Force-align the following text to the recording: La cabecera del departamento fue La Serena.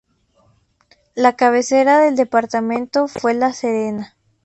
La 1.13 1.35
cabecera 1.35 1.99
del 1.99 2.15
departamento 2.15 3.07
fue 3.07 3.35
La 3.35 3.53
Serena. 3.53 4.17